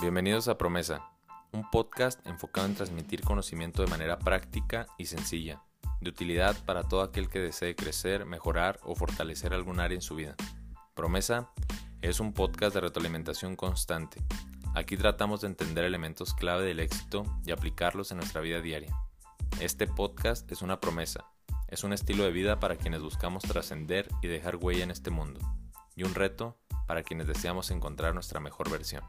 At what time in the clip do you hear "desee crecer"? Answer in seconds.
7.38-8.24